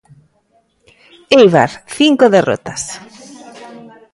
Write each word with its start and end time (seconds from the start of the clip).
Éibar, 1.39 1.71
cinco 1.97 2.25
derrotas. 2.35 2.81